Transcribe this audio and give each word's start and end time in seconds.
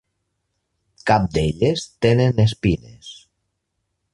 Cap 1.11 1.27
d'elles 1.35 1.85
tenen 2.07 2.43
espines. 2.47 3.13